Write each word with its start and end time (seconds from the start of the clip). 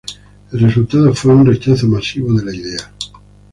El 0.51 0.59
resultado 0.61 1.13
fue 1.13 1.35
un 1.35 1.45
rechazo 1.45 1.87
masivo 1.87 2.33
de 2.33 2.43
la 2.45 2.55
idea. 2.55 2.91